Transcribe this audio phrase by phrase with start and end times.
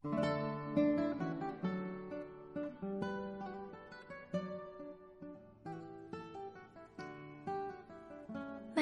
[0.00, 0.14] 慢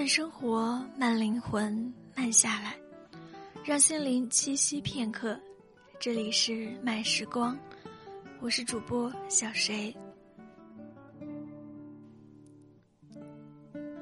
[0.06, 2.76] 生活，慢灵魂，慢下来，
[3.64, 5.40] 让心灵栖息片刻。
[5.98, 7.58] 这里是慢时光，
[8.40, 9.96] 我是主播小谁。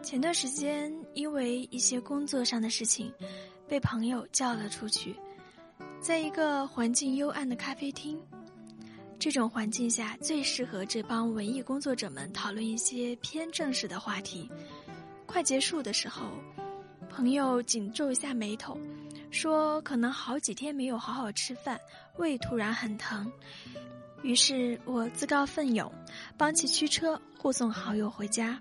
[0.02, 3.14] 前段时间因为一些工作上的事情，
[3.68, 5.14] 被朋友叫了出去，
[6.04, 8.20] 在一个环境幽暗的咖啡厅。
[9.18, 14.46] 这种环境下最适合这帮文艺工作者们讨论一些偏正式的话题。
[15.24, 16.26] 快结束的时候，
[17.08, 18.78] 朋友紧皱一下眉头，
[19.30, 21.80] 说：“可能好几天没有好好吃饭，
[22.18, 23.32] 胃突然很疼。”
[24.20, 25.90] 于是我自告奋勇，
[26.36, 28.60] 帮其驱车护送好友回家。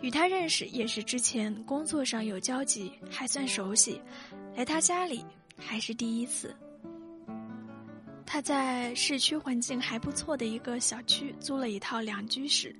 [0.00, 4.02] 与他认识也是之前工作上有交集，还算熟悉。
[4.56, 5.24] 来他家里
[5.60, 6.54] 还是第一次。
[8.26, 12.74] 他在市区环境还不错的一个小区租了一套两居室。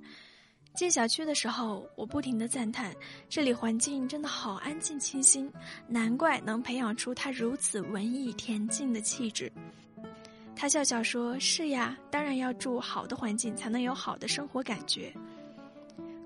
[0.73, 2.95] 进小区的时候，我不停的赞叹，
[3.27, 5.51] 这里环境真的好安静清新，
[5.87, 9.51] 难怪能培养出他如此文艺恬静的气质。
[10.55, 15.13] 他笑笑说：“是呀，当然要住好的环境，才能有好的生活感觉。”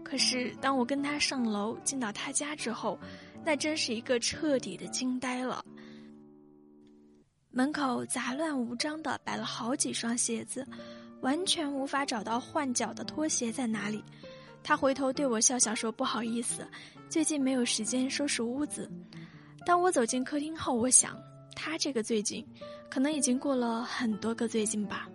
[0.06, 3.00] 可是当我跟他上楼进到他家之后，
[3.44, 5.66] 那真是一个彻底的惊呆了。
[7.58, 10.68] 门口杂乱无章的摆了好几双鞋子，
[11.22, 14.04] 完全无法找到换脚的拖鞋在哪里。
[14.62, 16.68] 他回头对我笑笑说：“不好意思，
[17.08, 18.92] 最近没有时间收拾屋子。”
[19.66, 21.18] 当我走进客厅后，我想，
[21.56, 22.46] 他这个最近，
[22.90, 25.08] 可能已经过了很多个最近吧。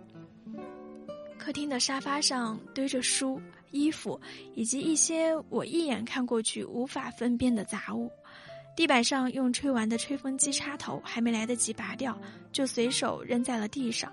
[1.37, 4.19] 客厅的沙发上堆着书、衣服，
[4.55, 8.11] 以及一些我一眼看过去无法分辨的杂物。
[8.75, 12.19] 地板上用吹完的吹风机插头还没来得及拔掉，
[12.51, 14.11] 就随手扔在了地上。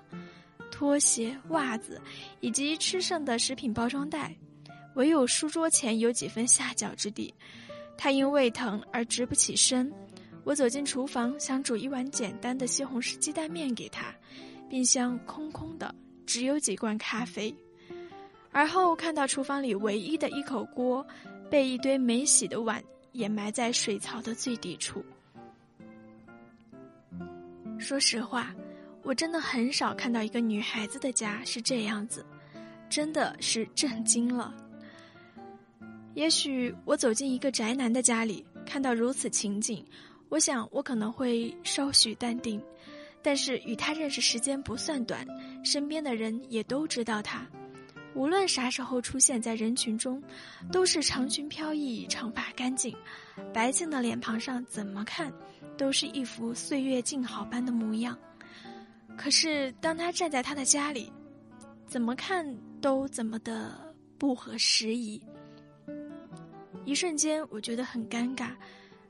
[0.70, 2.00] 拖鞋、袜子，
[2.40, 4.34] 以及吃剩的食品包装袋。
[4.94, 7.32] 唯有书桌前有几分下脚之地，
[7.96, 9.90] 他因胃疼而直不起身。
[10.44, 14.14] 我走进厨房，想煮一碗简单的西红柿鸡蛋面给他，
[14.68, 15.94] 冰箱空空的，
[16.26, 17.54] 只有几罐咖啡。
[18.50, 21.06] 而后看到厨房里唯一的一口锅，
[21.50, 22.82] 被一堆没洗的碗
[23.12, 25.04] 掩埋在水槽的最底处。
[27.78, 28.54] 说实话，
[29.02, 32.24] 我真的很少看到一个女孩子的家是这样子，
[32.88, 34.54] 真的是震惊了。
[36.14, 39.84] 也许我走进一个宅男的家里，看到如此情景，
[40.28, 42.60] 我想我可能会稍许淡定。
[43.22, 45.26] 但是与他认识时间不算短，
[45.64, 47.46] 身边的人也都知道他，
[48.14, 50.22] 无论啥时候出现在人群中，
[50.72, 52.94] 都是长裙飘逸、长发干净、
[53.52, 55.32] 白净的脸庞上，怎么看
[55.76, 58.18] 都是一副岁月静好般的模样。
[59.16, 61.12] 可是当他站在他的家里，
[61.86, 62.44] 怎么看
[62.80, 65.22] 都怎么的不合时宜。
[66.84, 68.50] 一瞬间，我觉得很尴尬，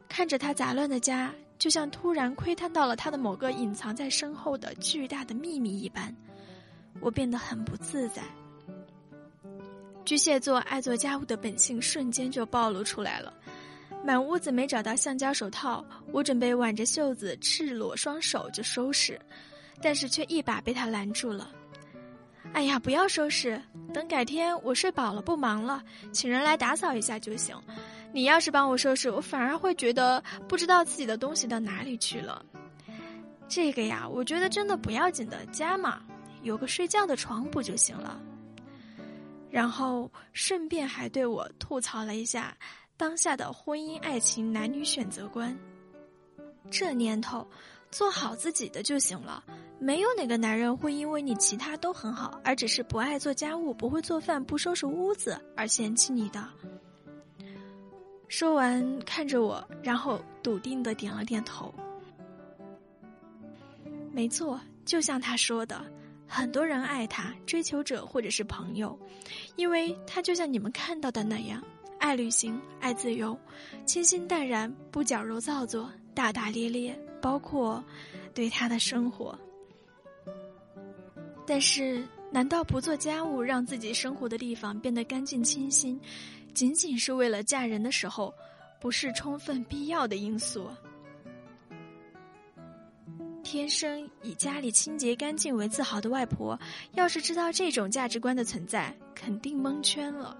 [0.08, 6.14] 看着他杂乱的家，就像突然窥探到了他的某个隐藏在身后的巨大的秘密一般，
[7.00, 8.22] 我变得很不自在。
[10.08, 13.30] 巨蟹座爱做家务的本性瞬间就暴露出来了，
[14.02, 19.20] 满屋子没找到橡胶手套，我准备挽着袖子，赤裸双手就收拾，
[19.82, 21.50] 但是却一把被他拦住了。
[22.54, 23.60] 哎呀，不要收拾，
[23.92, 27.54] 等改天我睡饱了不忙了，请人来打扫一下就行。
[28.10, 32.42] 你要是帮我收拾，我反而会觉得不知道自己的东西到哪里去了。
[33.46, 36.00] 这个呀，我觉得真的不要紧的，家嘛，
[36.40, 38.18] 有个睡觉的床不就行了？
[39.50, 42.56] 然后顺便还对我吐槽了一下
[42.96, 45.56] 当下的婚姻爱情男女选择观。
[46.70, 47.46] 这年头，
[47.90, 49.42] 做好自己的就行了。
[49.80, 56.44] 没有哪个男人会因为你其他都很好，而只是不爱做家务、不会做饭、不收拾屋子而嫌弃你的。
[58.26, 61.72] 说完，看着我，然后笃定的点了点头。
[64.10, 65.82] 没错，就像他说的，
[66.28, 68.96] 很多人爱他，追求者或者是朋友，
[69.56, 71.62] 因为他就像你们看到的那样，
[71.98, 73.36] 爱旅行，爱自由，
[73.86, 77.82] 清新淡然，不矫揉造作，大大咧咧，包括
[78.34, 79.36] 对他的生活。
[81.46, 85.98] 但是，难道不做家务，让自己生活的地方变得干净清新，
[86.52, 88.34] 仅仅是为了嫁人的时候，
[88.78, 90.68] 不是充分必要的因素？
[93.50, 96.60] 天生以家里清洁干净为自豪的外婆，
[96.92, 100.36] 要是知道这种价值观的存在，肯定蒙圈了。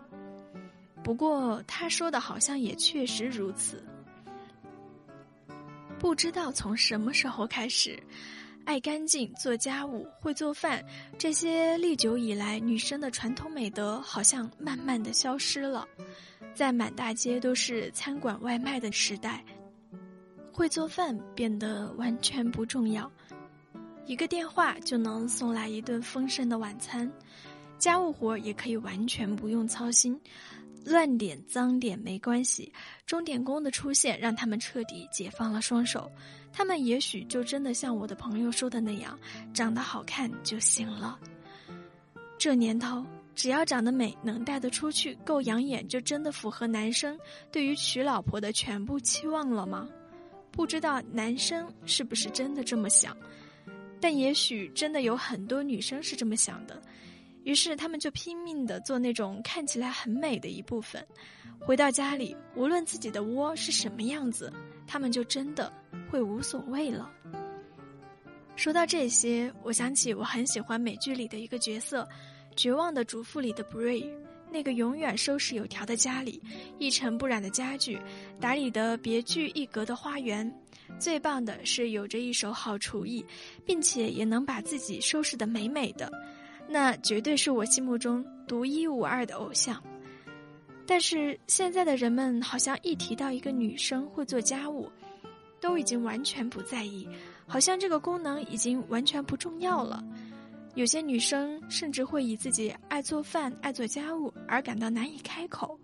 [1.03, 3.83] 不过，她说的好像也确实如此。
[5.99, 7.99] 不知道从什么时候开始。
[8.67, 10.85] 爱干净、做家务、会做饭，
[11.17, 15.89] 这些历久以来女生的传统美德，好像慢慢的消失了。
[16.55, 19.43] 在满大街都是餐馆外卖的时代，
[20.59, 23.09] 会做饭变得完全不重要。
[24.07, 27.09] 一个电话就能送来一顿丰盛的晚餐，
[27.79, 30.21] 家务活也可以完全不用操心，
[30.85, 32.73] 乱点脏点没关系。
[33.07, 36.11] 钟点工的出现让他们彻底解放了双手，
[36.53, 39.17] 他们也许就真的像我的朋友说的那样，
[39.55, 41.17] 长得好看就行了。
[42.37, 43.07] 这年头，
[43.37, 47.17] 只要长得美，能带得出去，够养眼，就真的符合男生
[47.53, 49.89] 对于娶老婆的全部期望了吗？
[50.51, 53.17] 不知道男生是不是真的这么想。
[54.01, 56.81] 但也许真的有很多女生是这么想的，
[57.43, 61.05] 于是他们就拼命的做那种看起来很美的一部分。
[61.61, 64.53] 回到家里，无论自己的窝是什么样子，
[64.87, 65.73] 他们就真的
[66.09, 67.11] 会无所谓了。
[68.55, 72.03] 说到这些，我想起我很喜欢美剧里的一个角色，
[72.57, 74.09] 《绝望的主妇》里的 Brie，
[74.51, 76.43] 那个永远收拾有条的家里，
[76.79, 77.99] 一尘不染的家具，
[78.41, 80.51] 打理的别具一格的花园。
[80.99, 83.25] 最棒的是有着一手好厨艺，
[83.65, 86.11] 并且也能把自己收拾得美美的，
[86.67, 89.83] 那绝对是我心目中独一无二的偶像。
[90.87, 94.91] 但是现在的人们好像一提到一个女生会做家务，
[95.61, 97.07] 都已经完全不在意，
[97.47, 100.03] 好像这个功能已经完全不重要了。
[100.79, 105.77] 有些女生甚至会以自己爱做饭、爱做家务而感到难以开口。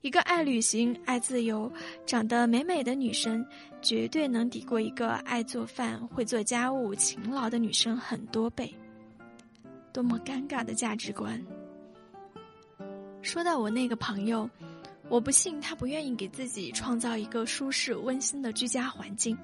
[0.00, 1.70] 一个爱旅行、爱自由、
[2.06, 3.44] 长得美美的女生，
[3.82, 8.74] 绝对能抵过一个爱做饭、会做家务、勤劳的女生很多倍。
[9.92, 11.38] 多么尴尬的价值观！
[13.20, 14.48] 说到我那个朋友，
[15.10, 19.36] 我不信他不愿意给自己创造一个舒适温馨的居家环境，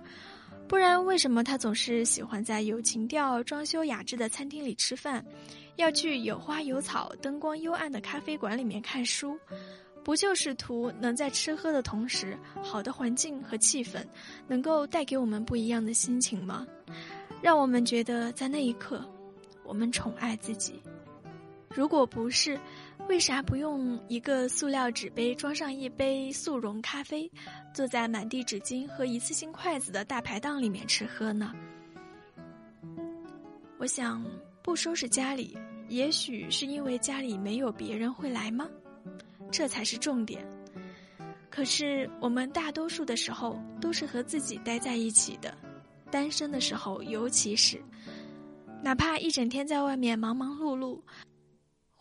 [0.68, 5.24] 不然为什么他总是喜欢在有情调、装修雅致的餐厅里吃饭，
[5.76, 9.38] 要去有花有草、灯光幽暗的咖啡馆里面看书？
[10.02, 14.04] 不就是图能在吃喝的同时，好的环境和气氛，
[14.46, 16.66] 能够带给我们不一样的心情吗？
[17.42, 19.04] 让我们觉得在那一刻，
[19.64, 20.80] 我们宠爱自己。
[21.74, 22.58] 如果不是，
[23.08, 27.30] 为啥不用一个塑料纸杯装上一杯速溶咖啡，
[27.72, 31.52] 坐在满地纸巾和一次性筷子的大排档里面吃喝呢？
[33.78, 34.24] 我想，
[34.62, 35.56] 不收拾家里，
[35.88, 38.68] 也许是因为家里没有别人会来吗？
[39.52, 40.44] 这才是重点。
[41.48, 45.56] 可是我们大多数的时候都是和自己待在一起的，
[46.10, 47.80] 单身的时候尤其是，
[48.82, 51.00] 哪怕一整天在外面忙忙碌碌，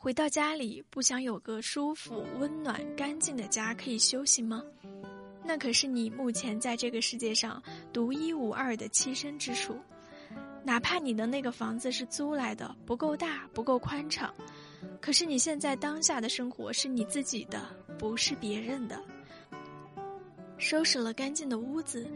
[0.05, 4.61] 回到家里不想有个舒服、温暖、干净的家可以休息吗？
[5.43, 7.59] 那可是你目前在这个世界上
[7.91, 9.75] 独一无二的栖身之处。
[10.63, 14.31] 哪怕你的那个房子是租来的，不够大，不够宽敞。
[15.01, 19.01] 可是你现在当下的生活是你自己的，不是别人的。
[20.59, 22.07] 收拾了干净的屋子，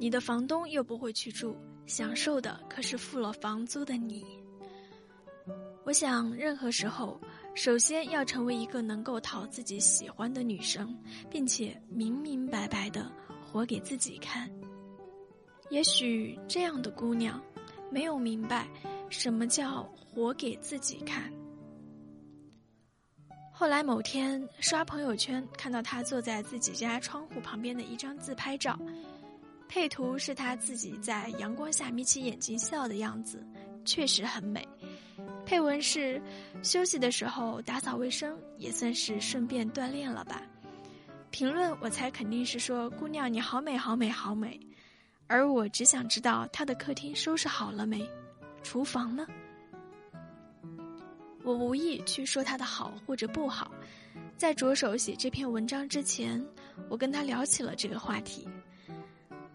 [0.00, 1.56] 你的房东又不会去住，
[1.86, 4.26] 享受的可是付了房租的你。
[5.86, 7.16] 我想，任何时候，
[7.54, 10.92] 首先要成为一个能够讨自己喜欢的女生，
[11.30, 13.08] 并且明明白白的
[13.46, 14.50] 活给自己看。
[15.70, 17.40] 也许这样的姑娘，
[17.88, 18.66] 没有明白
[19.10, 21.32] 什么叫活给自己看。
[23.52, 28.76] 后来某天刷朋友圈，看到她坐在自己家窗户旁边的一张自拍照，
[29.68, 33.40] 配图是她自己在阳光下眯起眼睛笑的样子，
[33.84, 34.66] 确实很美。
[35.46, 36.20] 配文是：
[36.60, 40.42] 休息的时候打扫卫生，也算是顺便锻炼了吧。
[41.30, 44.58] 评论我猜肯定是说姑娘你好美好美好美，
[45.28, 48.04] 而我只想知道她的客厅收拾好了没，
[48.64, 49.24] 厨房呢？
[51.44, 53.70] 我无意去说他的好或者不好，
[54.36, 56.44] 在着手写这篇文章之前，
[56.88, 58.48] 我跟他聊起了这个话题。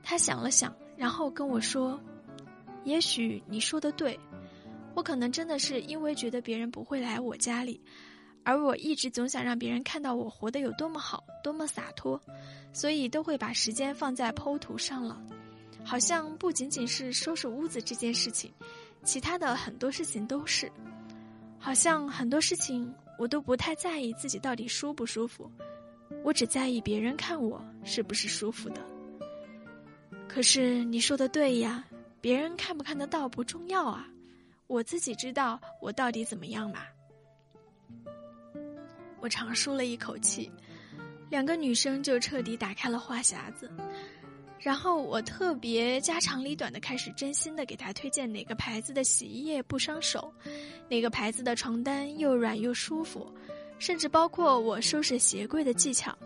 [0.02, 2.00] 他想了想，然后跟我说
[2.86, 4.18] ：“也许你说的对，
[4.94, 7.82] 我可能真的是因为觉得别人不会来我家里，
[8.44, 12.20] 而我一直总想让别人看到我活得有多么好，多么洒脱，
[12.74, 15.22] 所以都会把时间放在剖图上了。
[15.84, 18.52] 好像不仅仅是收拾屋子这件事情，
[19.04, 20.72] 其他的很多事情都是。”
[21.64, 25.50] 好像很多事情我都不太在意自己到底舒不舒服，
[26.24, 28.82] 我只在意别人看我是不是舒服的。
[30.28, 31.86] 可是你说的对呀，
[32.20, 34.08] 别人看不看得到不重要啊，
[34.72, 36.80] 我自己知道我到底怎么样嘛。
[39.20, 40.50] 我长舒了一口气，
[41.30, 43.70] 两个女生就彻底打开了话匣子，
[44.60, 50.34] 然后我特别家长里短的开始真心的给他推荐哪个牌子的洗衣液不伤手，
[50.88, 53.30] 哪个牌子的床单又软又舒服，
[53.78, 56.18] 甚至包括我收拾鞋柜的技巧。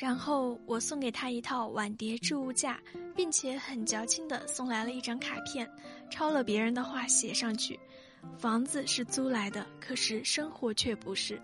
[0.00, 2.80] 然后我送给他一套碗碟置物架，
[3.14, 5.70] 并且很矫情的送来了一张卡片，
[6.08, 7.78] 抄了别人的话写上去：
[8.38, 11.38] 房子是租来的，可是生活却不是。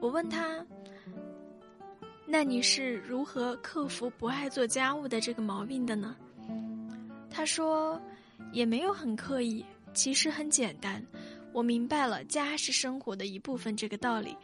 [0.00, 0.66] 我问他。
[2.26, 6.16] 那你是如何克服不爱做家务的这个毛病的呢？
[7.30, 8.02] 他说，
[8.50, 11.00] 也没有很刻意，其实很简单。
[11.52, 14.36] 我明白了家是生活的一部分这个道理，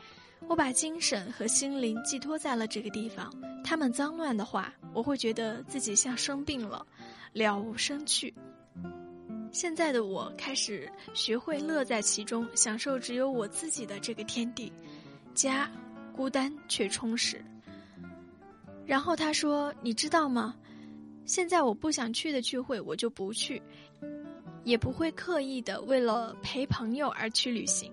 [0.48, 3.32] 我把精神和心灵寄托在了这个地方。
[3.62, 6.84] 他们脏乱的话，我会觉得自己像生病了，
[7.32, 8.34] 了无生趣。
[9.52, 14.72] 现在的我开始学会乐在其中，享受只有我自己的这个天地，
[15.34, 15.70] 家，
[16.12, 17.44] 孤单却充实。
[18.86, 20.56] 然后他说：“你知道吗？
[21.26, 23.62] 现在我不想去的聚会，我就不去，
[24.64, 27.92] 也不会刻意的为了陪朋友而去旅行。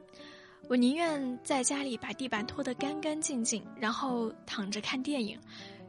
[0.70, 5.40] 我宁愿在家里把地板拖得干干净净，然后躺着看电影，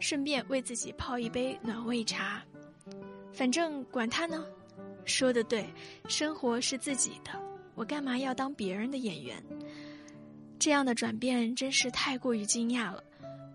[0.00, 2.42] 顺便为自己泡一杯暖胃茶。
[3.32, 4.44] 反正管他呢。
[5.04, 5.66] 说的对，
[6.06, 7.30] 生活是自己的，
[7.74, 9.42] 我干嘛要当别人的演员？
[10.58, 13.02] 这样的转变真是太过于惊讶了。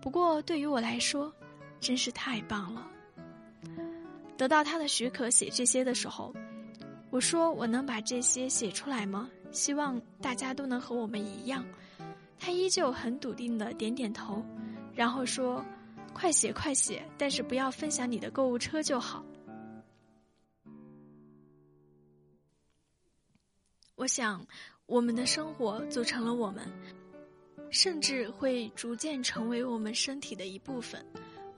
[0.00, 1.32] 不过对于我来说。”
[1.80, 2.90] 真是太棒了！
[4.38, 6.32] 得到他的许可写这些的时候，
[7.10, 9.28] 我说：“我能把这些写出来吗？
[9.54, 11.64] 希望大家都能和我们一样。”
[12.38, 14.44] 他依旧很笃定的点点头，
[14.92, 15.64] 然后说
[16.12, 19.24] ：“快写，快写，但是不要分享你的购物车就好。”
[23.96, 24.46] 我想，
[24.84, 26.70] 我们的生活组成了我们，
[27.70, 31.02] 甚至会逐渐成为我们身体的一部分。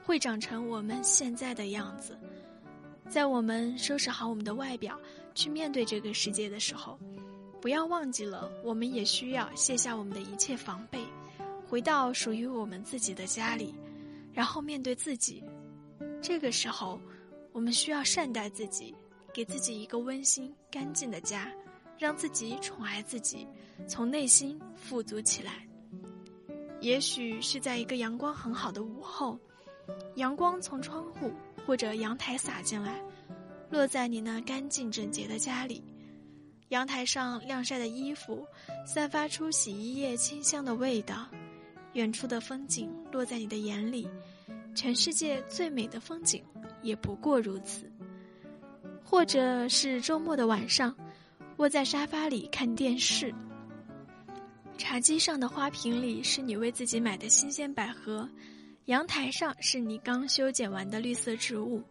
[0.04, 2.16] 会长成我们现在的样子，
[3.08, 4.96] 在我们收拾好我们的外表，
[5.34, 6.96] 去面对这个世界的时候，
[7.60, 11.00] 不要忘记了，我们也需要卸下我们的一切防备，
[11.66, 13.74] 回到属于我们自己的家里，
[14.32, 15.42] 然后面对自己。
[16.22, 17.00] 这个时候，
[17.52, 18.94] 我们需要善待自己，
[19.32, 21.50] 给自己一个温馨、干净的家，
[21.98, 23.46] 让自己宠爱自己，
[23.88, 25.66] 从内心富足起来。
[26.80, 29.38] 也许是在一个阳光很好的午后。
[30.16, 31.32] 阳光从窗户
[31.64, 33.00] 或者阳台洒进来，
[33.70, 35.82] 落在你那干净整洁的家里。
[36.70, 38.46] 阳台上晾晒的衣服，
[38.84, 41.26] 散发出洗衣液清香的味道。
[41.92, 44.08] 远处的风景落在你的眼里，
[44.74, 46.44] 全世界最美的风景
[46.82, 47.90] 也不过如此。
[49.02, 50.94] 或者是周末的晚上，
[51.58, 53.32] 窝在沙发里看电视。
[54.76, 58.28] 茶几上的花瓶里是你为自己买的新鲜百合。
[58.86, 61.82] 阳台上是你刚修剪完的绿色植物，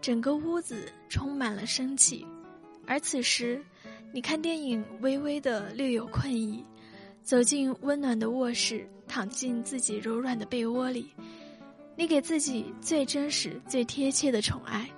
[0.00, 2.26] 整个屋子充满了生气。
[2.86, 3.62] 而此时，
[4.12, 6.64] 你看电影，微微的略有困意，
[7.22, 11.08] 走进温暖的卧室，躺进自己柔软的被窝里，
[11.96, 14.88] 你给自己最真实、最贴切的宠爱，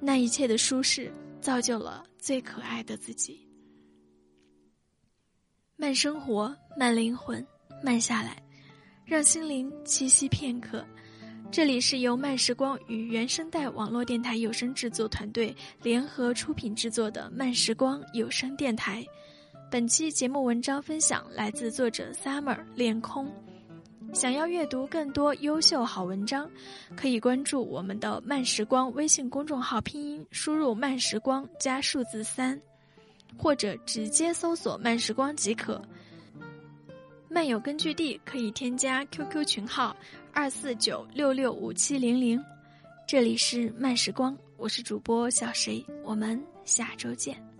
[0.00, 3.46] 那一切的舒适，造就了最可爱的自己。
[5.76, 7.44] 慢生活，慢灵魂，
[7.82, 8.40] 慢下来。
[9.04, 10.86] 让心灵栖息片刻。
[11.52, 19.04] 这里是由慢时光与原声带网络电台有声制作团队联合出品制作的慢时光有声电台。
[19.70, 23.30] 本期节目文章分享来自作者 Summer 恋空。
[24.14, 26.50] 想要阅读更多优秀好文章，
[26.96, 32.58] 可以关注我们的慢时光微信公众号，拼音输入慢时光加数字三，
[33.36, 35.82] 或者直接搜索慢时光即可。
[37.28, 39.94] 漫友根据地可以添加 QQ 群号
[40.34, 42.42] 二四九六六五七零零，
[43.06, 47.51] 这里是慢时光，我是主播小谁，我们下周见。